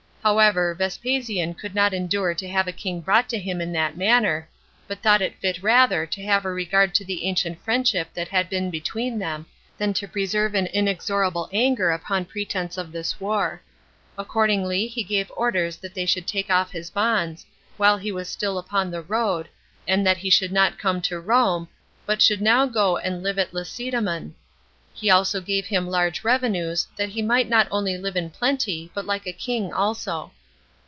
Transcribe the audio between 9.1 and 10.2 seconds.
them, than to